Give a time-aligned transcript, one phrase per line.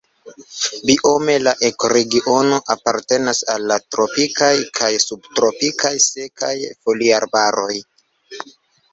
[0.89, 6.49] Biome la ekoregiono apartenas al la tropikaj kaj subtropikaj sekaj
[6.87, 7.77] foliarbaroj.